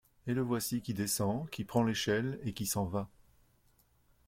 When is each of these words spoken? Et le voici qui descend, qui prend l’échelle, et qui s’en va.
Et 0.25 0.33
le 0.33 0.41
voici 0.41 0.81
qui 0.81 0.95
descend, 0.95 1.47
qui 1.51 1.63
prend 1.63 1.83
l’échelle, 1.83 2.39
et 2.41 2.53
qui 2.53 2.65
s’en 2.65 2.85
va. 2.85 3.07